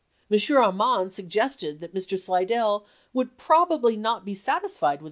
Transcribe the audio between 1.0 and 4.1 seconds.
suggested that Mr. Slidell would probably